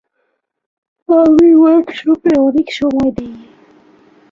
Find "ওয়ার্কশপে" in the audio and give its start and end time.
1.55-2.31